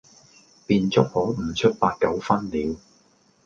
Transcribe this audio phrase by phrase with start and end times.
[0.65, 2.75] 便足可悟出八九分了。